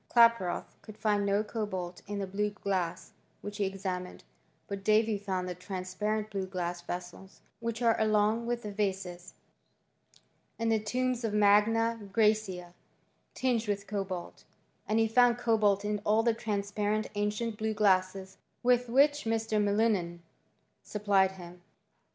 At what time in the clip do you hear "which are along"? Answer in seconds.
7.59-8.47